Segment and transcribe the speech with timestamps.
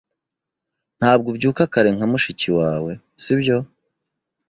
[0.99, 2.91] Ntabwo ubyuka kare nka mushiki wawe,
[3.23, 3.57] sibyo?